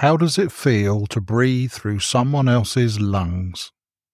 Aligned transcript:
How 0.00 0.16
does 0.16 0.38
it 0.38 0.50
feel 0.50 1.06
to 1.08 1.20
breathe 1.20 1.72
through 1.72 1.98
someone 1.98 2.48
else's 2.48 2.98
lungs? 2.98 3.70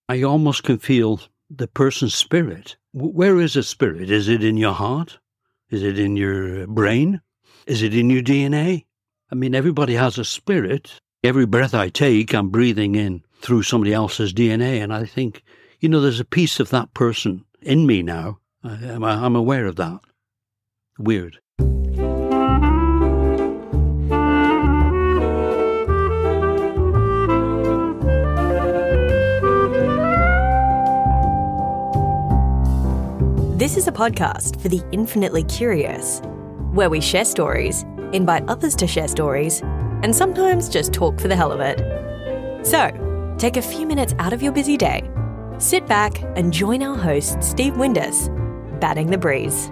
I 0.08 0.20
almost 0.20 0.64
can 0.64 0.78
feel 0.78 1.20
the 1.48 1.68
person's 1.68 2.12
spirit. 2.12 2.76
Where 2.92 3.40
is 3.40 3.54
a 3.54 3.62
spirit? 3.62 4.10
Is 4.10 4.28
it 4.28 4.42
in 4.42 4.56
your 4.56 4.72
heart? 4.72 5.20
Is 5.70 5.84
it 5.84 5.96
in 5.96 6.16
your 6.16 6.64
uh, 6.64 6.66
brain? 6.66 7.20
Is 7.68 7.82
it 7.82 7.94
in 7.94 8.10
your 8.10 8.22
DNA? 8.22 8.84
I 9.30 9.36
mean, 9.36 9.54
everybody 9.54 9.94
has 9.94 10.18
a 10.18 10.24
spirit. 10.24 10.98
Every 11.22 11.46
breath 11.46 11.72
I 11.72 11.88
take, 11.88 12.34
I'm 12.34 12.50
breathing 12.50 12.96
in 12.96 13.22
through 13.40 13.62
somebody 13.62 13.94
else's 13.94 14.32
DNA. 14.32 14.82
And 14.82 14.92
I 14.92 15.04
think, 15.04 15.44
you 15.78 15.88
know, 15.88 16.00
there's 16.00 16.18
a 16.18 16.24
piece 16.24 16.58
of 16.58 16.70
that 16.70 16.94
person 16.94 17.44
in 17.62 17.86
me 17.86 18.02
now. 18.02 18.38
I, 18.64 18.72
I'm 18.72 19.36
aware 19.36 19.66
of 19.66 19.76
that. 19.76 20.00
Weird. 20.98 21.38
This 33.66 33.76
is 33.76 33.88
a 33.88 33.92
podcast 33.92 34.60
for 34.62 34.68
the 34.68 34.80
infinitely 34.92 35.42
curious, 35.42 36.22
where 36.70 36.88
we 36.88 37.00
share 37.00 37.24
stories, 37.24 37.82
invite 38.12 38.48
others 38.48 38.76
to 38.76 38.86
share 38.86 39.08
stories, 39.08 39.60
and 40.04 40.14
sometimes 40.14 40.68
just 40.68 40.92
talk 40.92 41.18
for 41.18 41.26
the 41.26 41.34
hell 41.34 41.50
of 41.50 41.58
it. 41.58 42.64
So, 42.64 43.34
take 43.38 43.56
a 43.56 43.62
few 43.62 43.84
minutes 43.84 44.14
out 44.20 44.32
of 44.32 44.40
your 44.40 44.52
busy 44.52 44.76
day, 44.76 45.10
sit 45.58 45.84
back, 45.88 46.22
and 46.36 46.52
join 46.52 46.80
our 46.80 46.96
host, 46.96 47.42
Steve 47.42 47.72
Windus, 47.72 48.28
batting 48.78 49.10
the 49.10 49.18
breeze. 49.18 49.68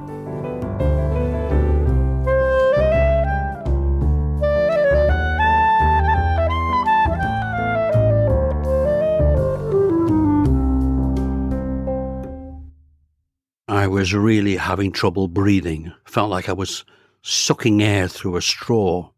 Was 14.05 14.13
really 14.13 14.57
having 14.57 14.93
trouble 14.93 15.29
breathing. 15.29 15.91
Felt 16.05 16.29
like 16.29 16.51
I 16.51 16.53
was 16.53 16.85
sucking 17.23 17.83
air 17.83 18.07
through 18.07 18.37
a 18.37 18.43
straw. 18.43 19.09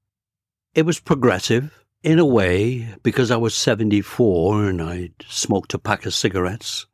It 0.77 0.87
was 0.87 1.01
progressive 1.01 1.85
in 2.05 2.21
a 2.21 2.25
way 2.25 2.95
because 3.03 3.33
I 3.33 3.37
was 3.37 3.57
74 3.57 4.67
and 4.67 4.81
I'd 4.81 5.25
smoked 5.27 5.75
a 5.75 5.81
pack 5.81 6.07
of 6.07 6.15
cigarettes, 6.15 6.87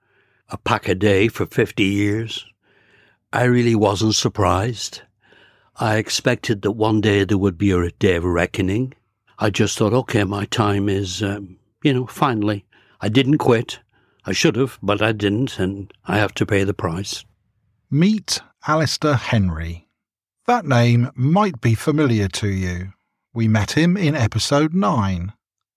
a 0.49 0.57
pack 0.57 0.89
a 0.89 0.95
day 0.95 1.29
for 1.29 1.45
50 1.45 1.85
years. 1.85 2.47
I 3.31 3.45
really 3.45 3.75
wasn't 3.75 4.15
surprised. 4.15 5.03
I 5.77 5.99
expected 5.99 6.63
that 6.63 6.73
one 6.73 7.03
day 7.03 7.25
there 7.25 7.37
would 7.37 7.59
be 7.59 7.73
a 7.73 7.91
day 7.91 8.17
of 8.17 8.25
reckoning. 8.25 8.95
I 9.39 9.51
just 9.51 9.77
thought, 9.77 9.93
okay, 9.93 10.25
my 10.25 10.47
time 10.47 10.89
is, 10.89 11.23
um, 11.23 11.59
you 11.83 11.93
know, 11.93 12.07
finally. 12.07 12.65
I 13.03 13.11
didn't 13.11 13.37
quit. 13.37 13.81
I 14.25 14.33
should 14.33 14.57
have, 14.57 14.79
but 14.83 15.03
I 15.03 15.13
didn't, 15.13 15.59
and 15.59 15.93
I 16.07 16.17
have 16.17 16.33
to 16.37 16.47
pay 16.47 16.65
the 16.65 16.73
price. 16.73 17.27
Meet 17.95 18.41
Alastair 18.67 19.17
Henry. 19.17 19.87
That 20.47 20.65
name 20.65 21.11
might 21.15 21.61
be 21.61 21.75
familiar 21.75 22.27
to 22.29 22.49
you. 22.49 22.95
We 23.35 23.49
met 23.49 23.73
him 23.73 23.99
in 23.99 24.15
episode 24.15 24.73
9, 24.73 25.35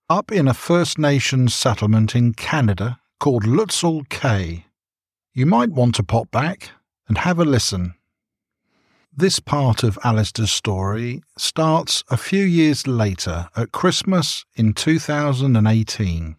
up 0.09 0.31
in 0.31 0.47
a 0.47 0.53
First 0.53 0.97
Nations 0.97 1.53
settlement 1.53 2.15
in 2.15 2.33
Canada 2.33 2.99
called 3.19 3.43
Lutsel 3.43 4.07
K'e. 4.07 4.63
You 5.33 5.45
might 5.45 5.71
want 5.71 5.95
to 5.95 6.03
pop 6.03 6.31
back 6.31 6.69
and 7.09 7.17
have 7.17 7.37
a 7.37 7.43
listen. 7.43 7.95
This 9.11 9.41
part 9.41 9.83
of 9.83 9.99
Alastair's 10.01 10.53
story 10.53 11.21
starts 11.37 12.05
a 12.09 12.15
few 12.15 12.45
years 12.45 12.87
later 12.87 13.49
at 13.57 13.73
Christmas 13.73 14.45
in 14.55 14.71
2018. 14.71 16.37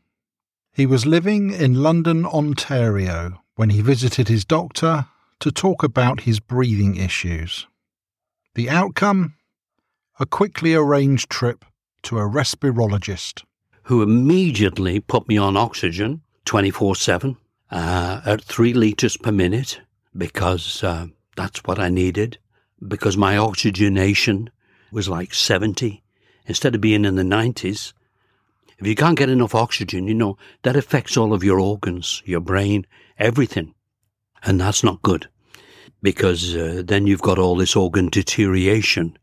He 0.72 0.86
was 0.86 1.04
living 1.04 1.52
in 1.52 1.82
London, 1.82 2.24
Ontario, 2.24 3.42
when 3.56 3.68
he 3.68 3.82
visited 3.82 4.28
his 4.28 4.46
doctor 4.46 5.08
to 5.40 5.50
talk 5.50 5.82
about 5.82 6.20
his 6.20 6.40
breathing 6.40 6.96
issues. 6.96 7.66
The 8.54 8.70
outcome? 8.70 9.34
A 10.18 10.26
quickly 10.26 10.74
arranged 10.74 11.28
trip 11.28 11.64
to 12.02 12.18
a 12.18 12.22
respirologist. 12.22 13.44
Who 13.84 14.02
immediately 14.02 14.98
put 15.00 15.28
me 15.28 15.36
on 15.36 15.56
oxygen 15.56 16.22
24 16.46 16.96
7 16.96 17.36
uh, 17.70 18.20
at 18.24 18.42
three 18.42 18.72
litres 18.72 19.16
per 19.16 19.30
minute 19.30 19.80
because 20.16 20.82
uh, 20.82 21.06
that's 21.36 21.60
what 21.64 21.78
I 21.78 21.88
needed. 21.88 22.38
Because 22.86 23.16
my 23.16 23.36
oxygenation 23.36 24.50
was 24.90 25.08
like 25.08 25.34
70 25.34 26.02
instead 26.46 26.74
of 26.74 26.80
being 26.80 27.04
in 27.04 27.16
the 27.16 27.22
90s. 27.22 27.92
If 28.78 28.86
you 28.86 28.94
can't 28.94 29.18
get 29.18 29.30
enough 29.30 29.54
oxygen, 29.54 30.06
you 30.06 30.14
know, 30.14 30.36
that 30.62 30.76
affects 30.76 31.16
all 31.16 31.32
of 31.32 31.44
your 31.44 31.60
organs, 31.60 32.22
your 32.24 32.40
brain, 32.40 32.86
everything. 33.18 33.74
And 34.46 34.60
that's 34.60 34.84
not 34.84 35.02
good 35.02 35.28
because 36.02 36.54
uh, 36.54 36.82
then 36.84 37.06
you've 37.06 37.22
got 37.22 37.38
all 37.38 37.56
this 37.56 37.74
organ 37.74 38.08
deterioration 38.08 39.18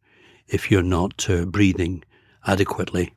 if 0.47 0.69
you're 0.69 0.83
not 0.83 1.29
uh, 1.29 1.45
breathing 1.45 2.03
adequately. 2.45 3.13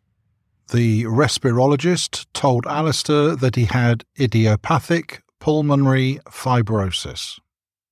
The 0.73 1.05
respirologist 1.05 2.27
told 2.33 2.67
Alastair 2.67 3.37
that 3.37 3.57
he 3.57 3.65
had 3.65 4.05
idiopathic 4.21 5.23
pulmonary 5.41 6.21
fibrosis. 6.27 7.39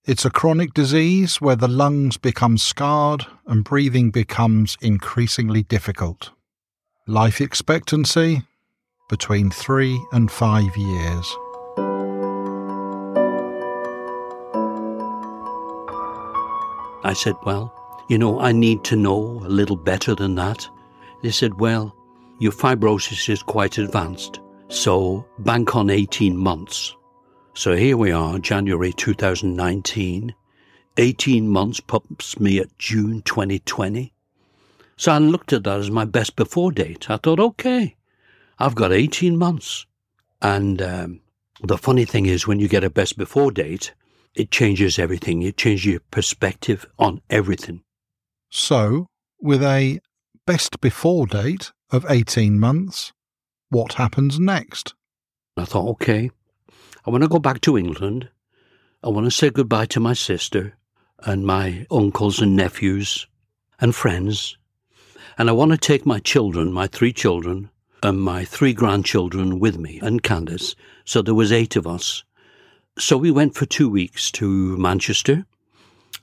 It's 0.04 0.24
a 0.24 0.30
chronic 0.30 0.74
disease 0.74 1.40
where 1.40 1.56
the 1.56 1.68
lungs 1.68 2.16
become 2.16 2.58
scarred 2.58 3.26
and 3.46 3.64
breathing 3.64 4.10
becomes 4.10 4.76
increasingly 4.80 5.62
difficult. 5.62 6.30
Life 7.06 7.40
expectancy 7.40 8.42
between 9.08 9.50
three 9.50 10.00
and 10.12 10.30
five 10.30 10.76
years. 10.76 11.36
I 17.04 17.12
said, 17.12 17.34
Well, 17.44 17.72
you 18.08 18.18
know, 18.18 18.40
I 18.40 18.52
need 18.52 18.82
to 18.84 18.96
know 18.96 19.42
a 19.44 19.48
little 19.48 19.76
better 19.76 20.14
than 20.14 20.34
that. 20.36 20.68
They 21.22 21.30
said, 21.30 21.60
Well, 21.60 21.94
your 22.40 22.52
fibrosis 22.52 23.28
is 23.28 23.42
quite 23.42 23.78
advanced, 23.78 24.40
so 24.68 25.24
bank 25.38 25.76
on 25.76 25.90
18 25.90 26.36
months. 26.36 26.96
So 27.54 27.76
here 27.76 27.96
we 27.96 28.10
are, 28.10 28.38
January 28.38 28.92
2019. 28.92 30.34
18 30.96 31.48
months 31.48 31.80
puts 31.80 32.40
me 32.40 32.58
at 32.58 32.76
June 32.78 33.22
2020. 33.22 34.12
So 34.96 35.12
I 35.12 35.18
looked 35.18 35.52
at 35.52 35.64
that 35.64 35.80
as 35.80 35.90
my 35.90 36.04
best 36.04 36.36
before 36.36 36.72
date. 36.72 37.10
I 37.10 37.16
thought, 37.16 37.40
okay, 37.40 37.96
I've 38.58 38.74
got 38.74 38.92
18 38.92 39.36
months. 39.36 39.86
And 40.40 40.80
um, 40.80 41.20
the 41.62 41.78
funny 41.78 42.04
thing 42.04 42.26
is, 42.26 42.46
when 42.46 42.60
you 42.60 42.68
get 42.68 42.84
a 42.84 42.90
best 42.90 43.18
before 43.18 43.50
date, 43.50 43.92
it 44.34 44.50
changes 44.50 44.98
everything. 44.98 45.42
It 45.42 45.56
changes 45.56 45.86
your 45.86 46.00
perspective 46.10 46.86
on 46.98 47.20
everything. 47.30 47.82
So, 48.50 49.06
with 49.40 49.62
a 49.62 50.00
best 50.46 50.80
before 50.80 51.26
date 51.26 51.72
of 51.90 52.06
18 52.08 52.58
months, 52.58 53.12
what 53.70 53.94
happens 53.94 54.38
next? 54.38 54.94
I 55.56 55.64
thought, 55.64 55.88
okay, 55.90 56.30
I 57.06 57.10
want 57.10 57.22
to 57.22 57.28
go 57.28 57.38
back 57.38 57.60
to 57.62 57.78
England. 57.78 58.28
I 59.02 59.08
want 59.08 59.26
to 59.26 59.30
say 59.30 59.50
goodbye 59.50 59.86
to 59.86 60.00
my 60.00 60.14
sister 60.14 60.74
and 61.20 61.46
my 61.46 61.86
uncles 61.90 62.40
and 62.40 62.56
nephews 62.56 63.26
and 63.80 63.94
friends. 63.94 64.56
And 65.38 65.48
I 65.48 65.52
want 65.52 65.72
to 65.72 65.78
take 65.78 66.06
my 66.06 66.18
children, 66.18 66.72
my 66.72 66.86
three 66.86 67.12
children, 67.12 67.70
and 68.02 68.20
my 68.20 68.44
three 68.44 68.72
grandchildren 68.72 69.58
with 69.58 69.78
me 69.78 69.98
and 70.02 70.22
Candace. 70.22 70.74
So 71.04 71.22
there 71.22 71.34
was 71.34 71.52
eight 71.52 71.76
of 71.76 71.86
us 71.86 72.22
so 72.98 73.16
we 73.16 73.30
went 73.30 73.54
for 73.54 73.66
two 73.66 73.88
weeks 73.88 74.30
to 74.32 74.76
Manchester 74.76 75.44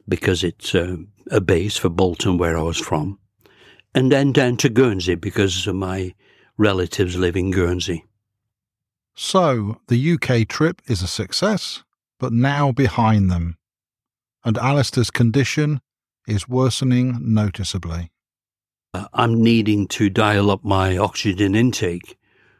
because 0.08 0.44
it's 0.44 0.74
a, 0.74 0.98
a 1.30 1.42
base 1.42 1.78
for 1.78 1.90
Bolton 1.90 2.38
where 2.38 2.58
I 2.58 2.62
was 2.62 2.78
from, 2.78 3.20
and 3.94 4.12
then 4.12 4.32
down 4.32 4.58
to 4.58 4.70
Guernsey 4.70 5.16
because 5.16 5.68
my 5.68 6.14
relatives 6.58 7.18
live 7.18 7.36
in 7.36 7.52
Guernsey. 7.52 8.06
So 9.14 9.82
the 9.88 10.14
UK 10.14 10.48
trip 10.48 10.82
is 10.88 11.02
a 11.02 11.08
success, 11.08 11.84
but 12.20 12.32
now 12.32 12.72
behind 12.72 13.30
them, 13.30 13.58
and 14.44 14.58
Alastair's 14.58 15.12
condition 15.12 15.82
is 16.28 16.48
worsening 16.48 17.18
noticeably. 17.22 18.12
Uh, 18.94 19.08
I'm 19.14 19.42
needing 19.42 19.88
to 19.90 20.10
dial 20.10 20.52
up 20.52 20.64
my 20.64 20.98
oxygen 20.98 21.56
intake 21.56 22.18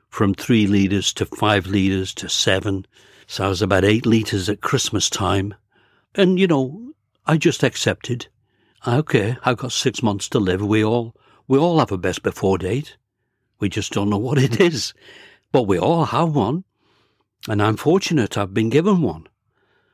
from 0.10 0.34
three 0.34 0.68
litres 0.68 1.14
to 1.14 1.26
five 1.26 1.68
litres 1.68 2.14
to 2.16 2.28
seven 2.28 2.86
so 3.32 3.46
I 3.46 3.48
was 3.48 3.62
about 3.62 3.86
eight 3.86 4.06
litres 4.06 4.50
at 4.50 4.60
Christmas 4.60 5.10
time. 5.10 5.54
And, 6.16 6.38
you 6.38 6.48
know, 6.48 6.92
I 7.26 7.38
just 7.38 7.64
accepted. 7.64 8.28
Okay, 8.86 9.38
I've 9.46 9.56
got 9.56 9.72
six 9.72 10.04
months 10.04 10.28
to 10.30 10.40
live. 10.40 10.62
We 10.62 10.84
all, 10.84 11.16
we 11.48 11.58
all 11.58 11.80
have 11.80 11.94
a 11.94 11.98
best 11.98 12.24
before 12.24 12.58
date. 12.58 12.98
We 13.62 13.70
just 13.70 13.94
don't 13.94 14.10
know 14.10 14.18
what 14.18 14.38
it 14.38 14.60
is. 14.60 14.94
But 15.54 15.64
we 15.64 15.80
all 15.80 16.04
have 16.04 16.36
one. 16.36 16.66
And 17.48 17.64
I'm 17.64 17.78
fortunate 17.78 18.38
I've 18.38 18.54
been 18.54 18.70
given 18.70 19.02
one. 19.02 19.28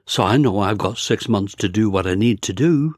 So 0.07 0.23
I 0.23 0.37
know 0.37 0.57
I've 0.57 0.79
got 0.79 0.97
six 0.97 1.29
months 1.29 1.53
to 1.57 1.69
do 1.69 1.91
what 1.91 2.07
I 2.07 2.15
need 2.15 2.41
to 2.41 2.53
do. 2.53 2.95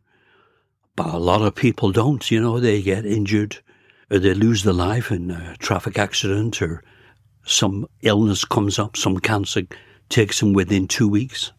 But 0.96 1.14
a 1.14 1.18
lot 1.18 1.42
of 1.42 1.54
people 1.54 1.92
don't, 1.92 2.32
you 2.32 2.40
know, 2.40 2.62
they 2.62 2.82
get 2.82 3.06
injured 3.06 3.58
or 4.10 4.20
they 4.20 4.34
lose 4.34 4.64
their 4.64 4.74
life 4.74 5.12
in 5.12 5.32
a 5.32 5.58
traffic 5.58 6.00
accident 6.00 6.62
or 6.62 6.82
some 7.44 7.88
illness 8.04 8.46
comes 8.46 8.80
up, 8.80 8.96
some 8.96 9.20
cancer 9.20 9.64
takes 10.10 10.40
them 10.40 10.54
within 10.54 10.88
two 10.88 11.08
weeks. 11.08 11.52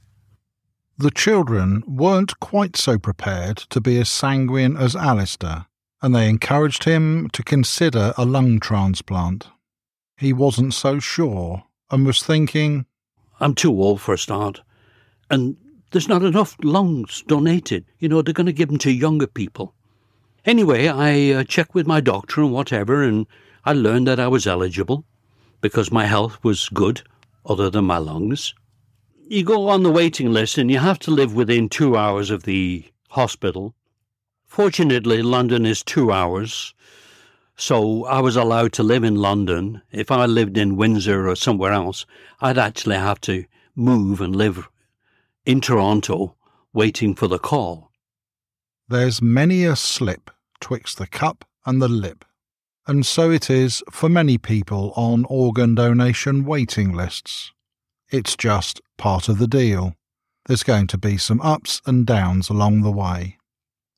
The 0.98 1.10
children 1.10 1.82
weren't 1.86 2.38
quite 2.40 2.76
so 2.76 2.98
prepared 2.98 3.56
to 3.70 3.80
be 3.80 3.98
as 3.98 4.10
sanguine 4.10 4.76
as 4.76 4.94
Alastair, 4.94 5.66
and 6.02 6.14
they 6.14 6.28
encouraged 6.28 6.84
him 6.84 7.30
to 7.30 7.42
consider 7.42 8.12
a 8.18 8.26
lung 8.26 8.60
transplant. 8.60 9.48
He 10.16 10.32
wasn't 10.32 10.74
so 10.74 10.98
sure 10.98 11.64
and 11.90 12.04
was 12.04 12.22
thinking, 12.22 12.84
I'm 13.40 13.54
too 13.54 13.70
old 13.70 14.02
for 14.02 14.12
a 14.12 14.18
start, 14.18 14.60
and 15.30 15.56
there's 15.90 16.08
not 16.08 16.22
enough 16.22 16.56
lungs 16.62 17.24
donated. 17.26 17.86
You 17.98 18.08
know, 18.08 18.20
they're 18.20 18.34
going 18.34 18.46
to 18.46 18.52
give 18.52 18.68
them 18.68 18.78
to 18.78 18.92
younger 18.92 19.26
people. 19.26 19.74
Anyway, 20.44 20.88
I 20.88 21.32
uh, 21.32 21.44
checked 21.44 21.74
with 21.74 21.86
my 21.86 22.00
doctor 22.00 22.42
and 22.42 22.52
whatever, 22.52 23.02
and 23.02 23.26
I 23.64 23.72
learned 23.72 24.06
that 24.06 24.20
I 24.20 24.28
was 24.28 24.46
eligible 24.46 25.04
because 25.60 25.90
my 25.90 26.06
health 26.06 26.42
was 26.42 26.68
good, 26.70 27.02
other 27.44 27.70
than 27.70 27.84
my 27.84 27.98
lungs. 27.98 28.54
You 29.28 29.44
go 29.44 29.68
on 29.68 29.82
the 29.82 29.92
waiting 29.92 30.32
list 30.32 30.58
and 30.58 30.70
you 30.70 30.78
have 30.78 30.98
to 31.00 31.10
live 31.10 31.34
within 31.34 31.68
two 31.68 31.96
hours 31.96 32.30
of 32.30 32.42
the 32.42 32.84
hospital. 33.10 33.74
Fortunately, 34.46 35.22
London 35.22 35.64
is 35.64 35.82
two 35.82 36.10
hours, 36.10 36.74
so 37.56 38.04
I 38.06 38.20
was 38.20 38.36
allowed 38.36 38.72
to 38.74 38.82
live 38.82 39.04
in 39.04 39.16
London. 39.16 39.82
If 39.92 40.10
I 40.10 40.26
lived 40.26 40.58
in 40.58 40.76
Windsor 40.76 41.28
or 41.28 41.36
somewhere 41.36 41.72
else, 41.72 42.06
I'd 42.40 42.58
actually 42.58 42.96
have 42.96 43.20
to 43.22 43.44
move 43.76 44.20
and 44.20 44.34
live 44.34 44.68
in 45.46 45.60
Toronto 45.60 46.34
waiting 46.72 47.14
for 47.14 47.28
the 47.28 47.38
call. 47.38 47.90
There's 48.88 49.22
many 49.22 49.64
a 49.64 49.76
slip 49.76 50.30
twixt 50.60 50.98
the 50.98 51.06
cup 51.06 51.44
and 51.64 51.80
the 51.80 51.88
lip, 51.88 52.24
and 52.86 53.04
so 53.04 53.30
it 53.30 53.50
is 53.50 53.82
for 53.90 54.08
many 54.08 54.38
people 54.38 54.92
on 54.96 55.24
organ 55.28 55.74
donation 55.74 56.44
waiting 56.44 56.92
lists. 56.92 57.52
It's 58.10 58.36
just 58.36 58.80
part 58.98 59.28
of 59.28 59.38
the 59.38 59.46
deal. 59.46 59.94
There's 60.46 60.62
going 60.62 60.88
to 60.88 60.98
be 60.98 61.16
some 61.16 61.40
ups 61.40 61.80
and 61.86 62.06
downs 62.06 62.48
along 62.48 62.82
the 62.82 62.90
way. 62.90 63.38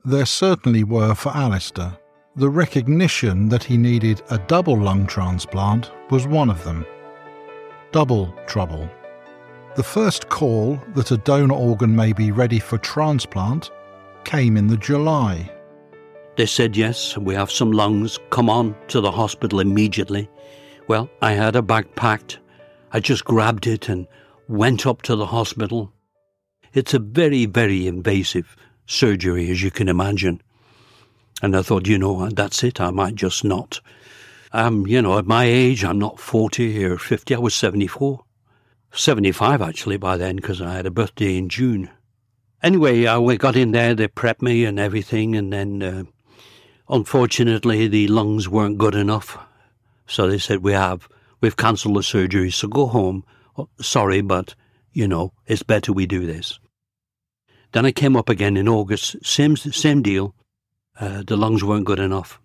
There 0.05 0.27
certainly 0.27 0.85
were 0.85 1.15
for 1.15 1.31
Alastair. 1.31 1.97
The 2.35 2.51
recognition 2.51 3.49
that 3.51 3.65
he 3.65 3.77
needed 3.77 4.23
a 4.31 4.39
double 4.39 4.77
lung 4.77 5.07
transplant 5.07 5.91
was 6.11 6.27
one 6.27 6.51
of 6.51 6.65
them. 6.65 6.85
Double 7.93 8.35
trouble. 8.47 8.89
The 9.77 9.83
first 9.83 10.29
call 10.29 10.79
that 10.95 11.11
a 11.11 11.17
donor 11.17 11.55
organ 11.55 11.95
may 11.95 12.13
be 12.13 12.31
ready 12.31 12.59
for 12.59 12.79
transplant 12.79 13.71
came 14.25 14.57
in 14.57 14.67
the 14.67 14.77
July. 14.77 15.51
They 16.37 16.47
said, 16.47 16.77
Yes, 16.77 17.17
we 17.19 17.35
have 17.35 17.51
some 17.51 17.73
lungs. 17.73 18.19
Come 18.31 18.49
on 18.49 18.75
to 18.89 19.01
the 19.01 19.11
hospital 19.11 19.61
immediately. 19.61 20.29
Well, 20.89 21.11
I 21.21 21.33
had 21.33 21.57
a 21.57 21.63
bag 21.63 21.95
packed. 21.95 22.39
I 22.93 23.01
just 23.01 23.25
grabbed 23.25 23.67
it 23.67 23.89
and 23.89 24.07
went 24.49 24.87
up 24.87 25.03
to 25.03 25.17
the 25.17 25.27
hospital. 25.27 25.93
It's 26.73 26.95
a 26.95 26.99
very, 26.99 27.47
very 27.47 27.87
invasive 27.87 28.57
surgery, 28.87 29.51
as 29.51 29.63
you 29.63 29.71
can 29.71 29.89
imagine. 29.89 30.41
And 31.43 31.57
I 31.57 31.63
thought, 31.63 31.87
you 31.87 31.99
know, 31.99 32.29
that's 32.31 32.63
it. 32.63 32.81
I 32.81 32.91
might 32.91 33.15
just 33.15 33.45
not. 33.45 33.81
Um, 34.53 34.87
you 34.87 35.01
know, 35.01 35.19
at 35.19 35.27
my 35.27 35.45
age, 35.45 35.85
I'm 35.85 35.99
not 35.99 36.21
40 36.21 36.85
or 36.85 36.99
50. 36.99 37.35
I 37.35 37.39
was 37.39 37.55
74. 37.55 38.25
75 38.95 39.63
actually 39.63 39.97
by 39.97 40.17
then 40.19 40.37
because 40.37 40.61
I 40.61 40.75
had 40.75 40.87
a 40.87 40.91
birthday 40.91 41.39
in 41.39 41.49
June. 41.49 41.91
Anyway, 42.63 43.07
I 43.07 43.37
got 43.37 43.57
in 43.57 43.73
there, 43.73 43.95
they 43.95 44.07
prepped 44.09 44.43
me 44.43 44.65
and 44.65 44.79
everything, 44.79 45.35
and 45.35 45.53
then 45.53 45.83
uh, 45.83 46.05
unfortunately 46.93 47.89
the 47.89 48.07
lungs 48.07 48.49
weren't 48.49 48.79
good 48.79 48.95
enough. 48.95 49.39
So 50.07 50.29
they 50.29 50.39
said, 50.39 50.63
we 50.63 50.73
have, 50.73 51.09
we've 51.41 51.57
cancelled 51.57 51.97
the 51.97 52.03
surgery, 52.03 52.51
so 52.51 52.69
go 52.69 52.87
home. 52.87 53.25
Oh, 53.57 53.69
sorry, 53.81 54.21
but, 54.21 54.55
you 54.93 55.09
know, 55.09 55.33
it's 55.47 55.63
better 55.63 55.93
we 55.93 56.07
do 56.07 56.27
this. 56.27 56.61
Then 57.73 57.87
I 57.87 57.93
came 57.93 58.17
up 58.17 58.29
again 58.29 58.59
in 58.59 58.69
August, 58.69 59.17
same, 59.25 59.57
same 59.57 60.03
deal. 60.03 60.35
Uh, 61.01 61.23
the 61.27 61.39
lungs 61.39 61.65
weren't 61.65 61.87
good 61.87 61.99
enough. 61.99 62.39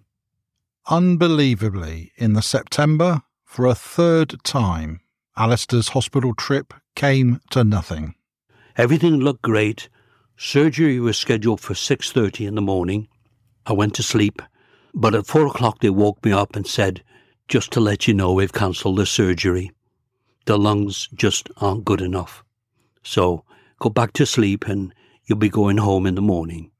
Unbelievably, 0.90 2.14
in 2.16 2.32
the 2.32 2.42
September, 2.42 3.24
for 3.44 3.66
a 3.66 3.76
third 3.76 4.42
time, 4.46 5.02
Alastair's 5.36 5.90
hospital 5.90 6.34
trip 6.34 6.74
came 6.96 7.42
to 7.50 7.66
nothing. 7.66 8.16
Everything 8.78 9.18
looked 9.18 9.42
great. 9.42 9.90
Surgery 10.38 11.00
was 11.02 11.18
scheduled 11.18 11.60
for 11.60 11.74
6.30 11.74 12.48
in 12.48 12.56
the 12.56 12.62
morning. 12.62 13.10
I 13.68 13.74
went 13.74 13.94
to 13.96 14.04
sleep, 14.04 14.42
but 14.94 15.14
at 15.14 15.28
4 15.28 15.48
o'clock 15.48 15.80
they 15.80 15.90
woke 15.90 16.24
me 16.24 16.32
up 16.32 16.56
and 16.56 16.66
said, 16.66 17.04
just 17.48 17.72
to 17.72 17.80
let 17.80 18.08
you 18.08 18.14
know 18.14 18.34
we've 18.34 18.54
cancelled 18.54 18.98
the 18.98 19.06
surgery. 19.06 19.72
The 20.46 20.58
lungs 20.58 21.10
just 21.14 21.50
aren't 21.58 21.86
good 21.86 22.02
enough. 22.02 22.44
So 23.04 23.44
go 23.80 23.90
back 23.90 24.14
to 24.14 24.26
sleep 24.26 24.66
and 24.68 24.94
you'll 25.26 25.38
be 25.38 25.50
going 25.50 25.78
home 25.78 26.06
in 26.06 26.16
the 26.16 26.22
morning. 26.22 26.72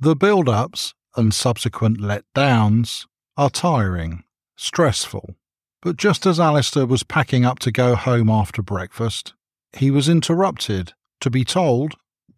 The 0.00 0.16
build 0.16 0.48
ups 0.48 0.94
and 1.16 1.32
subsequent 1.32 2.00
letdowns 2.00 3.06
are 3.36 3.50
tiring, 3.50 4.24
stressful, 4.56 5.36
but 5.82 5.96
just 5.96 6.24
as 6.26 6.40
Alastair 6.40 6.86
was 6.86 7.02
packing 7.02 7.44
up 7.44 7.58
to 7.60 7.70
go 7.70 7.94
home 7.94 8.30
after 8.30 8.62
breakfast, 8.62 9.34
he 9.74 9.90
was 9.90 10.08
interrupted 10.08 10.94
to 11.20 11.30
be 11.30 11.44
told 11.44 11.94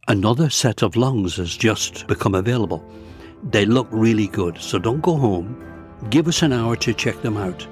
Another 0.06 0.50
set 0.50 0.82
of 0.82 0.96
lungs 0.96 1.36
has 1.36 1.56
just 1.56 2.06
become 2.06 2.34
available. 2.34 2.84
They 3.42 3.66
look 3.66 3.88
really 3.90 4.28
good, 4.28 4.58
so 4.58 4.78
don't 4.78 5.00
go 5.02 5.16
home. 5.16 5.60
Give 6.10 6.28
us 6.28 6.42
an 6.42 6.52
hour 6.52 6.76
to 6.76 6.94
check 6.94 7.20
them 7.22 7.36
out. 7.36 7.66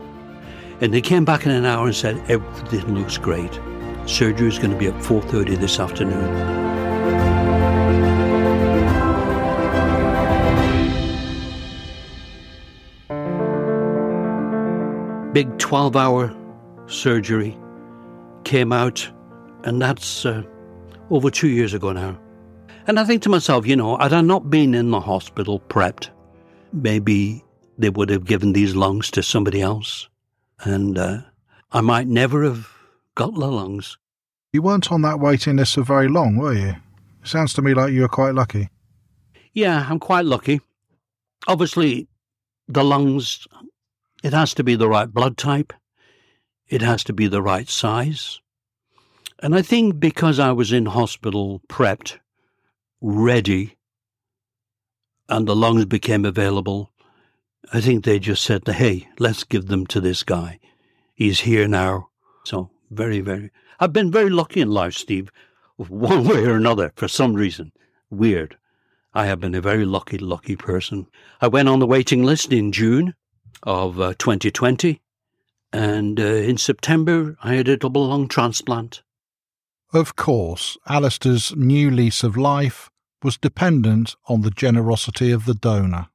And 0.80 0.92
they 0.92 1.00
came 1.00 1.24
back 1.24 1.46
in 1.46 1.52
an 1.52 1.64
hour 1.64 1.86
and 1.86 1.94
said 1.94 2.16
everything 2.28 2.94
looks 2.94 3.18
great. 3.18 3.60
Surgery 4.06 4.48
is 4.48 4.58
going 4.58 4.72
to 4.72 4.76
be 4.76 4.88
at 4.88 5.00
4:30 5.02 5.58
this 5.58 5.78
afternoon. 5.78 6.62
big 15.32 15.58
12 15.58 15.96
hour 15.96 16.34
surgery, 16.86 17.56
came 18.44 18.72
out, 18.72 19.08
and 19.64 19.80
that's 19.80 20.26
uh, 20.26 20.42
over 21.10 21.30
two 21.30 21.48
years 21.48 21.72
ago 21.72 21.92
now. 21.92 22.18
And 22.86 22.98
I 22.98 23.04
think 23.04 23.22
to 23.22 23.28
myself, 23.28 23.66
you 23.66 23.76
know, 23.76 23.96
had 23.96 24.12
I 24.12 24.20
not 24.20 24.50
been 24.50 24.74
in 24.74 24.90
the 24.90 25.00
hospital 25.00 25.60
prepped, 25.60 26.10
maybe 26.72 27.44
they 27.78 27.90
would 27.90 28.10
have 28.10 28.24
given 28.24 28.52
these 28.52 28.74
lungs 28.74 29.10
to 29.12 29.22
somebody 29.22 29.60
else. 29.60 30.08
And 30.60 30.98
uh, 30.98 31.18
I 31.70 31.80
might 31.80 32.06
never 32.06 32.42
have 32.44 32.68
got 33.14 33.34
the 33.34 33.46
lungs. 33.46 33.98
You 34.52 34.62
weren't 34.62 34.90
on 34.90 35.02
that 35.02 35.20
waiting 35.20 35.56
list 35.56 35.74
for 35.74 35.82
very 35.82 36.08
long, 36.08 36.36
were 36.36 36.54
you? 36.54 36.74
It 37.22 37.28
sounds 37.28 37.54
to 37.54 37.62
me 37.62 37.74
like 37.74 37.92
you 37.92 38.02
were 38.02 38.08
quite 38.08 38.34
lucky. 38.34 38.68
Yeah, 39.52 39.86
I'm 39.88 39.98
quite 39.98 40.24
lucky. 40.24 40.60
Obviously, 41.46 42.08
the 42.68 42.84
lungs 42.84 43.46
it 44.22 44.32
has 44.32 44.54
to 44.54 44.64
be 44.64 44.76
the 44.76 44.88
right 44.88 45.12
blood 45.12 45.36
type. 45.36 45.72
It 46.68 46.80
has 46.80 47.02
to 47.04 47.12
be 47.12 47.26
the 47.26 47.42
right 47.42 47.68
size. 47.68 48.40
And 49.40 49.54
I 49.54 49.62
think 49.62 49.98
because 49.98 50.38
I 50.38 50.52
was 50.52 50.72
in 50.72 50.86
hospital 50.86 51.60
prepped, 51.68 52.18
ready, 53.02 53.76
and 55.28 55.46
the 55.46 55.56
lungs 55.56 55.84
became 55.86 56.24
available, 56.24 56.92
I 57.72 57.80
think 57.80 58.04
they 58.04 58.18
just 58.18 58.44
said, 58.44 58.66
hey, 58.66 59.08
let's 59.18 59.44
give 59.44 59.66
them 59.66 59.86
to 59.88 60.00
this 60.00 60.22
guy. 60.22 60.60
He's 61.14 61.40
here 61.40 61.66
now. 61.66 62.08
So, 62.44 62.70
very, 62.90 63.20
very. 63.20 63.50
I've 63.80 63.92
been 63.92 64.10
very 64.10 64.30
lucky 64.30 64.60
in 64.60 64.70
life, 64.70 64.94
Steve, 64.94 65.30
one 65.76 66.24
way 66.24 66.44
or 66.44 66.56
another, 66.56 66.92
for 66.96 67.08
some 67.08 67.34
reason. 67.34 67.72
Weird. 68.08 68.56
I 69.14 69.26
have 69.26 69.40
been 69.40 69.54
a 69.54 69.60
very 69.60 69.84
lucky, 69.84 70.18
lucky 70.18 70.56
person. 70.56 71.06
I 71.40 71.48
went 71.48 71.68
on 71.68 71.80
the 71.80 71.86
waiting 71.86 72.22
list 72.22 72.52
in 72.52 72.72
June 72.72 73.14
of 73.62 74.00
uh, 74.00 74.14
2020. 74.18 75.00
And 75.72 76.20
uh, 76.20 76.24
in 76.24 76.56
September, 76.56 77.36
I 77.42 77.54
had 77.54 77.68
a 77.68 77.76
double 77.76 78.08
lung 78.08 78.28
transplant. 78.28 79.02
Of 79.92 80.16
course, 80.16 80.78
Alastair's 80.88 81.54
new 81.56 81.90
lease 81.90 82.22
of 82.22 82.36
life 82.36 82.90
was 83.24 83.36
dependent 83.36 84.16
on 84.28 84.42
the 84.42 84.50
generosity 84.50 85.30
of 85.30 85.44
the 85.44 85.54
donor. 85.54 86.08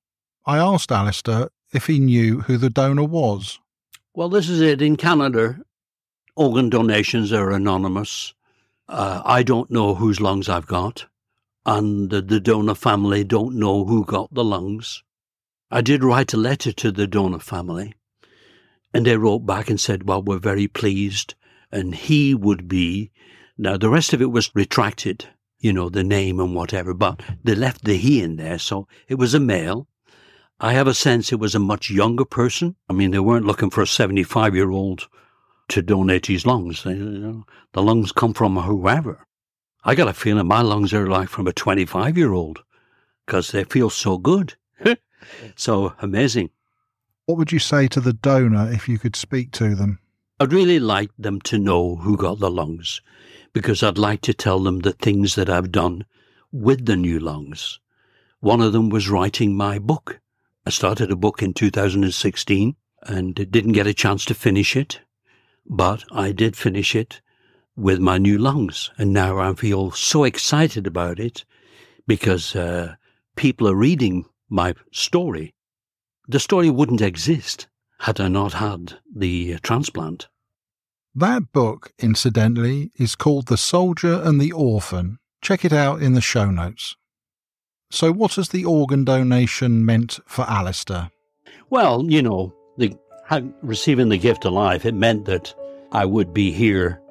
I 0.46 0.58
asked 0.58 0.92
Alastair 0.92 1.50
if 1.74 1.88
he 1.88 2.00
knew 2.00 2.42
who 2.42 2.58
the 2.58 2.70
donor 2.70 3.04
was. 3.04 3.60
Well, 4.14 4.30
this 4.30 4.50
is 4.50 4.62
it. 4.62 4.82
In 4.82 4.96
Canada, 4.96 5.60
organ 6.36 6.70
donations 6.70 7.34
are 7.34 7.52
anonymous. 7.52 8.34
Uh, 8.88 9.22
I 9.26 9.44
don't 9.44 9.70
know 9.70 9.96
whose 9.96 10.22
lungs 10.22 10.48
I've 10.48 10.68
got, 10.68 11.06
and 11.66 12.10
the 12.10 12.22
donor 12.22 12.76
family 12.76 13.24
don't 13.24 13.56
know 13.56 13.86
who 13.86 14.06
got 14.06 14.34
the 14.34 14.44
lungs. 14.44 15.04
I 15.70 15.82
did 15.82 16.04
write 16.04 16.34
a 16.34 16.38
letter 16.38 16.72
to 16.72 16.92
the 16.92 17.08
donor 17.08 17.40
family, 17.40 17.94
and 18.94 19.06
they 19.06 19.18
wrote 19.18 19.46
back 19.46 19.70
and 19.70 19.80
said, 19.80 20.08
Well, 20.08 20.22
we're 20.22 20.40
very 20.40 20.68
pleased, 20.68 21.36
and 21.72 21.94
he 21.94 22.34
would 22.34 22.70
be. 22.70 23.12
Now, 23.58 23.76
the 23.76 23.90
rest 23.90 24.14
of 24.14 24.22
it 24.22 24.32
was 24.32 24.56
retracted, 24.56 25.28
you 25.60 25.74
know, 25.74 25.90
the 25.90 26.04
name 26.04 26.40
and 26.40 26.56
whatever, 26.56 26.94
but 26.94 27.22
they 27.44 27.56
left 27.56 27.84
the 27.84 27.98
he 27.98 28.22
in 28.22 28.36
there, 28.36 28.60
so 28.60 28.88
it 29.08 29.16
was 29.16 29.34
a 29.34 29.40
male. 29.40 29.88
I 30.60 30.74
have 30.74 30.88
a 30.88 30.94
sense 30.94 31.32
it 31.32 31.40
was 31.40 31.56
a 31.56 31.60
much 31.60 31.92
younger 31.92 32.26
person. 32.26 32.76
I 32.90 32.94
mean, 32.94 33.12
they 33.12 33.20
weren't 33.20 33.46
looking 33.46 33.70
for 33.70 33.82
a 33.82 33.88
75 33.88 34.56
year 34.56 34.72
old 34.72 35.08
to 35.70 35.82
donate 35.82 36.26
his 36.26 36.46
lungs. 36.46 36.84
They, 36.84 36.94
you 36.94 37.06
know, 37.06 37.46
the 37.74 37.84
lungs 37.84 38.12
come 38.12 38.34
from 38.34 38.56
whoever. 38.56 39.28
I 39.84 39.96
got 39.96 40.08
a 40.08 40.14
feeling 40.14 40.48
my 40.48 40.62
lungs 40.62 40.94
are 40.94 41.08
like 41.08 41.30
from 41.30 41.48
a 41.48 41.54
25 41.54 42.18
year 42.18 42.34
old 42.34 42.64
because 43.26 43.52
they 43.52 43.64
feel 43.64 43.90
so 43.90 44.18
good. 44.18 44.56
so 45.56 45.94
amazing. 46.00 46.50
What 47.26 47.38
would 47.38 47.52
you 47.52 47.60
say 47.60 47.88
to 47.90 48.02
the 48.02 48.14
donor 48.14 48.72
if 48.72 48.88
you 48.88 48.98
could 48.98 49.16
speak 49.16 49.52
to 49.54 49.76
them? 49.76 50.00
I'd 50.40 50.54
really 50.54 50.80
like 50.80 51.10
them 51.18 51.42
to 51.42 51.58
know 51.58 51.96
who 51.96 52.16
got 52.16 52.38
the 52.38 52.52
lungs 52.52 53.02
because 53.54 53.82
I'd 53.82 53.98
like 53.98 54.22
to 54.22 54.36
tell 54.36 54.60
them 54.60 54.80
the 54.80 54.92
things 54.92 55.34
that 55.34 55.50
I've 55.50 55.72
done 55.72 56.06
with 56.52 56.86
the 56.86 56.96
new 56.96 57.20
lungs. 57.20 57.80
One 58.40 58.62
of 58.62 58.72
them 58.72 58.90
was 58.90 59.10
writing 59.10 59.58
my 59.58 59.80
book. 59.80 60.20
I 60.64 60.70
started 60.70 61.10
a 61.10 61.16
book 61.16 61.42
in 61.42 61.56
2016 61.56 62.76
and 63.02 63.34
didn't 63.34 63.72
get 63.72 63.88
a 63.88 63.96
chance 63.96 64.26
to 64.26 64.36
finish 64.36 64.76
it, 64.76 65.02
but 65.66 66.04
I 66.12 66.34
did 66.34 66.56
finish 66.56 66.94
it 66.96 67.20
with 67.76 67.98
my 67.98 68.20
new 68.20 68.38
lungs. 68.38 68.92
And 68.96 69.12
now 69.12 69.40
I 69.40 69.52
feel 69.56 69.90
so 69.90 70.24
excited 70.24 70.86
about 70.86 71.20
it 71.20 71.46
because 72.06 72.56
uh, 72.56 72.94
people 73.36 73.68
are 73.68 73.76
reading 73.76 74.26
my 74.50 74.76
story. 74.92 75.56
The 76.28 76.40
story 76.40 76.70
wouldn't 76.70 77.02
exist 77.02 77.68
had 78.00 78.20
I 78.20 78.28
not 78.28 78.54
had 78.54 79.00
the 79.14 79.58
transplant. 79.60 80.28
That 81.16 81.52
book, 81.52 81.94
incidentally, 81.98 82.92
is 82.96 83.16
called 83.16 83.48
The 83.48 83.58
Soldier 83.58 84.22
and 84.24 84.40
the 84.40 84.52
Orphan. 84.52 85.18
Check 85.42 85.66
it 85.66 85.74
out 85.74 86.02
in 86.02 86.14
the 86.14 86.22
show 86.22 86.52
notes. 86.52 86.96
So, 87.90 88.12
what 88.12 88.36
has 88.36 88.50
the 88.50 88.66
organ 88.66 89.04
donation 89.04 89.86
meant 89.86 90.20
for 90.28 90.44
Alastair? 90.44 91.10
Well, 91.70 92.06
you 92.08 92.22
know, 92.22 92.54
the, 92.78 92.96
receiving 93.62 94.10
the 94.10 94.18
gift 94.18 94.46
of 94.46 94.54
life, 94.54 94.86
it 94.86 94.94
meant 94.94 95.26
that 95.26 95.54
I 95.92 96.06
would 96.06 96.34
be 96.34 96.52
here 96.52 97.02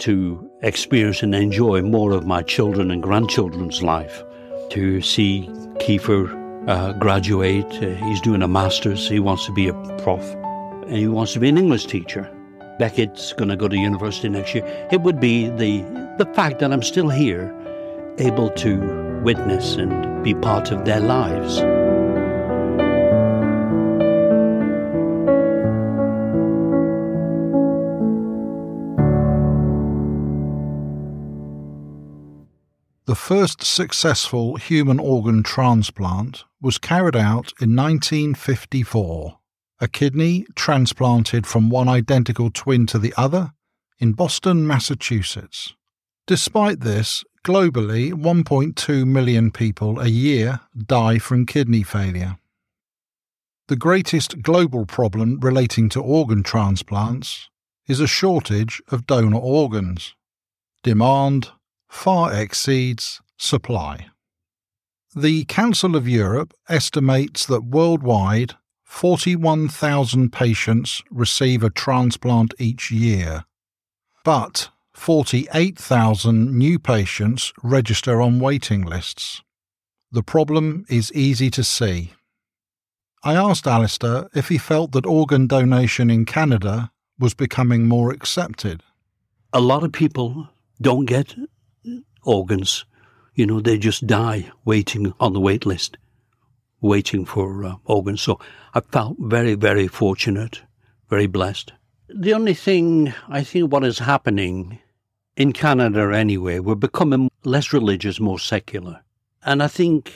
to 0.00 0.50
experience 0.62 1.22
and 1.22 1.34
enjoy 1.34 1.82
more 1.82 2.12
of 2.12 2.26
my 2.26 2.42
children 2.42 2.90
and 2.90 3.02
grandchildren's 3.02 3.82
life. 3.82 4.22
To 4.70 5.00
see 5.00 5.48
Kiefer 5.78 6.43
uh, 6.66 6.92
graduate, 6.92 7.72
uh, 7.82 7.94
he's 8.06 8.20
doing 8.20 8.42
a 8.42 8.48
master's, 8.48 9.08
he 9.08 9.18
wants 9.18 9.46
to 9.46 9.52
be 9.52 9.68
a 9.68 9.74
prof, 9.98 10.24
and 10.86 10.96
he 10.96 11.08
wants 11.08 11.32
to 11.34 11.40
be 11.40 11.48
an 11.48 11.58
English 11.58 11.86
teacher. 11.86 12.30
Beckett's 12.78 13.32
going 13.32 13.48
to 13.48 13.56
go 13.56 13.68
to 13.68 13.76
university 13.76 14.28
next 14.28 14.54
year. 14.54 14.64
It 14.90 15.02
would 15.02 15.20
be 15.20 15.48
the 15.50 15.82
the 16.18 16.26
fact 16.34 16.60
that 16.60 16.72
I'm 16.72 16.82
still 16.82 17.08
here, 17.08 17.52
able 18.18 18.50
to 18.50 19.20
witness 19.24 19.76
and 19.76 20.22
be 20.22 20.34
part 20.34 20.70
of 20.70 20.84
their 20.84 21.00
lives. 21.00 21.58
The 33.14 33.20
first 33.20 33.62
successful 33.62 34.56
human 34.56 34.98
organ 34.98 35.44
transplant 35.44 36.42
was 36.60 36.78
carried 36.78 37.14
out 37.14 37.52
in 37.60 37.76
1954 37.76 39.38
a 39.78 39.86
kidney 39.86 40.46
transplanted 40.56 41.46
from 41.46 41.70
one 41.70 41.88
identical 41.88 42.50
twin 42.50 42.86
to 42.86 42.98
the 42.98 43.14
other 43.16 43.52
in 44.00 44.14
Boston, 44.14 44.66
Massachusetts. 44.66 45.74
Despite 46.26 46.80
this, 46.80 47.22
globally 47.44 48.12
1.2 48.12 49.06
million 49.06 49.52
people 49.52 50.00
a 50.00 50.08
year 50.08 50.58
die 50.76 51.20
from 51.20 51.46
kidney 51.46 51.84
failure. 51.84 52.38
The 53.68 53.76
greatest 53.76 54.42
global 54.42 54.86
problem 54.86 55.38
relating 55.38 55.88
to 55.90 56.02
organ 56.02 56.42
transplants 56.42 57.48
is 57.86 58.00
a 58.00 58.08
shortage 58.08 58.82
of 58.88 59.06
donor 59.06 59.38
organs. 59.38 60.16
Demand 60.82 61.52
far 61.94 62.34
exceeds 62.34 63.22
supply. 63.38 64.06
The 65.14 65.44
Council 65.44 65.96
of 65.96 66.08
Europe 66.08 66.52
estimates 66.68 67.46
that 67.46 67.64
worldwide 67.64 68.54
41,000 68.82 70.30
patients 70.30 71.02
receive 71.10 71.62
a 71.62 71.70
transplant 71.70 72.52
each 72.58 72.90
year, 72.90 73.44
but 74.24 74.70
48,000 74.92 76.52
new 76.58 76.78
patients 76.78 77.52
register 77.62 78.20
on 78.20 78.40
waiting 78.40 78.82
lists. 78.82 79.40
The 80.10 80.22
problem 80.22 80.84
is 80.90 81.12
easy 81.12 81.48
to 81.52 81.64
see. 81.64 82.12
I 83.22 83.34
asked 83.34 83.66
Alastair 83.66 84.28
if 84.34 84.48
he 84.48 84.58
felt 84.58 84.92
that 84.92 85.06
organ 85.06 85.46
donation 85.46 86.10
in 86.10 86.26
Canada 86.26 86.90
was 87.18 87.34
becoming 87.34 87.86
more 87.86 88.10
accepted. 88.10 88.82
A 89.52 89.60
lot 89.60 89.84
of 89.84 89.92
people 89.92 90.48
don't 90.82 91.06
get 91.06 91.34
organs. 92.24 92.84
You 93.34 93.46
know, 93.46 93.60
they 93.60 93.78
just 93.78 94.06
die 94.06 94.50
waiting 94.64 95.12
on 95.18 95.32
the 95.32 95.40
wait 95.40 95.66
list 95.66 95.96
waiting 96.84 97.24
for 97.24 97.64
uh, 97.64 97.76
organs. 97.86 98.20
So 98.20 98.38
I 98.74 98.80
felt 98.80 99.16
very, 99.18 99.54
very 99.54 99.88
fortunate, 99.88 100.62
very 101.08 101.26
blessed. 101.26 101.72
The 102.08 102.34
only 102.34 102.54
thing 102.54 103.14
I 103.28 103.42
think 103.42 103.72
what 103.72 103.84
is 103.84 103.98
happening 103.98 104.78
in 105.36 105.52
Canada 105.52 106.14
anyway, 106.14 106.58
we're 106.58 106.74
becoming 106.74 107.30
less 107.42 107.72
religious, 107.72 108.20
more 108.20 108.38
secular. 108.38 109.00
And 109.42 109.62
I 109.62 109.68
think 109.68 110.12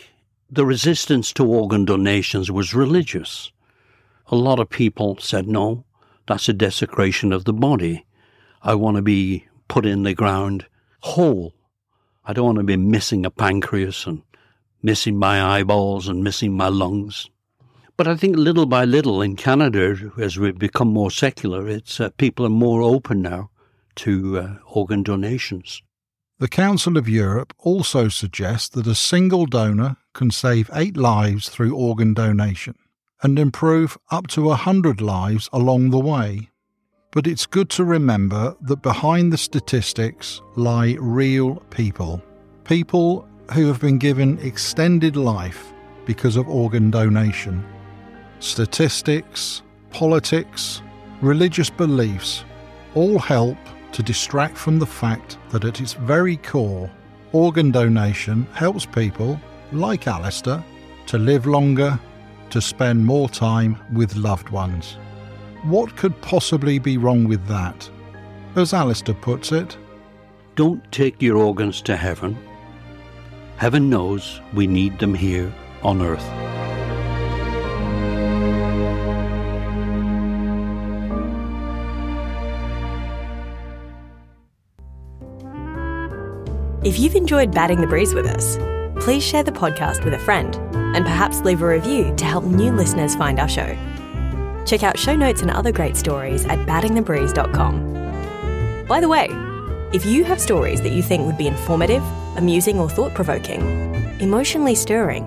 the 0.51 0.67
resistance 0.67 1.33
to 1.35 1.47
organ 1.47 1.87
donations 1.87 2.51
was 2.51 2.75
religious. 2.75 3.51
A 4.27 4.37
lot 4.37 4.61
of 4.61 4.69
people 4.69 5.17
said, 5.19 5.49
no, 5.49 5.85
that's 6.27 6.49
a 6.51 6.53
desecration 6.53 7.33
of 7.33 7.45
the 7.45 7.55
body. 7.55 8.05
I 8.63 8.75
want 8.75 8.97
to 8.97 9.03
be 9.03 9.47
put 9.69 9.87
in 9.87 10.03
the 10.03 10.15
ground 10.15 10.67
whole. 11.01 11.55
I 12.29 12.35
don't 12.35 12.45
want 12.45 12.59
to 12.59 12.65
be 12.65 12.77
missing 12.77 13.25
a 13.25 13.31
pancreas 13.31 14.07
and 14.07 14.21
missing 14.83 15.17
my 15.17 15.43
eyeballs 15.43 16.09
and 16.09 16.23
missing 16.23 16.55
my 16.55 16.69
lungs. 16.69 17.31
But 17.97 18.07
I 18.07 18.17
think 18.17 18.37
little 18.37 18.67
by 18.67 18.85
little 18.85 19.23
in 19.23 19.35
Canada, 19.35 20.13
as 20.19 20.39
we've 20.39 20.59
become 20.59 20.89
more 20.89 21.11
secular, 21.11 21.67
it's 21.67 21.99
uh, 21.99 22.11
people 22.19 22.45
are 22.45 22.51
more 22.51 22.83
open 22.83 23.23
now 23.23 23.49
to 23.97 24.39
uh, 24.39 24.55
organ 24.67 25.03
donations. 25.03 25.81
The 26.39 26.49
Council 26.49 26.99
of 26.99 27.09
Europe 27.09 27.55
also 27.57 28.09
suggests 28.09 28.69
that 28.69 28.87
a 28.87 28.95
single 28.95 29.47
donor 29.47 29.97
can 30.13 30.31
save 30.31 30.71
eight 30.75 30.99
lives 30.99 31.49
through 31.49 31.75
organ 31.75 32.13
donation 32.13 32.75
and 33.23 33.39
improve 33.39 33.97
up 34.11 34.27
to 34.29 34.51
a 34.51 34.55
hundred 34.57 35.01
lives 35.01 35.49
along 35.51 35.91
the 35.91 35.99
way. 35.99 36.51
But 37.11 37.27
it's 37.27 37.47
good 37.47 37.71
to 37.71 37.85
remember 37.85 38.55
that 38.61 38.83
behind 38.83 39.33
the 39.33 39.39
statistics 39.39 40.43
lie 40.57 40.95
real 41.01 41.57
people. 41.71 42.23
People 42.65 43.27
who 43.55 43.67
have 43.67 43.81
been 43.81 43.97
given 43.97 44.39
extended 44.41 45.17
life 45.17 45.73
because 46.05 46.37
of 46.37 46.47
organ 46.51 46.91
donation. 46.91 47.65
Statistics, 48.41 49.63
politics, 49.91 50.83
religious 51.23 51.71
beliefs 51.71 52.45
all 52.95 53.19
help 53.19 53.57
to 53.93 54.03
distract 54.03 54.59
from 54.59 54.79
the 54.79 54.87
fact 54.87 55.39
that 55.49 55.65
at 55.65 55.81
its 55.81 55.95
very 55.95 56.37
core, 56.37 56.91
organ 57.33 57.71
donation 57.71 58.47
helps 58.53 58.85
people, 58.85 59.41
like 59.73 60.07
Alastair, 60.07 60.63
to 61.07 61.17
live 61.17 61.47
longer, 61.47 61.99
to 62.51 62.61
spend 62.61 63.03
more 63.05 63.31
time 63.31 63.79
with 63.95 64.15
loved 64.15 64.51
ones. 64.51 64.99
What 65.65 65.97
could 65.97 66.21
possibly 66.21 66.79
be 66.79 66.97
wrong 66.97 67.27
with 67.29 67.47
that? 67.47 67.89
As 68.57 68.73
Alastair 68.73 69.15
puts 69.15 69.53
it, 69.53 69.77
Don't 70.55 70.91
take 70.91 71.23
your 71.23 71.37
organs 71.37 71.83
to 71.83 71.97
heaven 71.97 72.37
Heaven 73.59 73.91
knows 73.91 74.41
we 74.55 74.69
need 74.69 75.01
them 75.01 75.13
here 75.13 75.53
on 75.83 76.01
earth. 76.01 76.25
If 86.85 87.01
you've 87.01 87.17
enjoyed 87.17 87.53
batting 87.53 87.81
the 87.81 87.89
breeze 87.89 88.15
with 88.15 88.27
us, 88.27 88.59
please 89.03 89.25
share 89.25 89.43
the 89.43 89.51
podcast 89.51 90.05
with 90.05 90.15
a 90.15 90.19
friend 90.21 90.55
and 90.95 91.05
perhaps 91.05 91.41
leave 91.41 91.61
a 91.61 91.67
review 91.67 92.15
to 92.15 92.25
help 92.25 92.45
new 92.45 92.71
listeners 92.71 93.17
find 93.17 93.41
our 93.41 93.49
show. 93.49 93.77
Check 94.69 94.83
out 94.83 94.99
show 94.99 95.17
notes 95.17 95.41
and 95.41 95.51
other 95.51 95.73
great 95.73 95.97
stories 95.97 96.45
at 96.45 96.59
battingthebreeze.com. 96.67 98.85
By 98.87 99.01
the 99.01 99.09
way, 99.09 99.31
if 99.95 100.05
you 100.05 100.25
have 100.25 100.39
stories 100.39 100.83
that 100.83 100.93
you 100.93 101.03
think 101.03 101.27
would 101.27 101.39
be 101.39 101.47
informative, 101.47 102.03
amusing, 102.37 102.79
or 102.79 102.91
thought 102.91 103.15
provoking, 103.15 103.63
emotionally 104.21 104.75
stirring, 104.75 105.25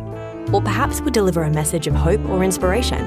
or 0.54 0.62
perhaps 0.62 1.02
would 1.02 1.16
deliver 1.16 1.42
a 1.42 1.50
message 1.50 1.88
of 1.88 1.96
hope 1.96 2.24
or 2.30 2.44
inspiration, 2.44 3.04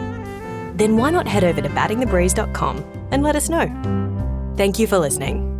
then 0.76 0.96
why 0.96 1.10
not 1.10 1.28
head 1.28 1.44
over 1.44 1.62
to 1.62 1.68
battingthebreeze.com 1.68 2.84
and 3.12 3.22
let 3.22 3.36
us 3.36 3.48
know? 3.48 3.70
Thank 4.56 4.80
you 4.80 4.88
for 4.88 4.98
listening. 4.98 5.53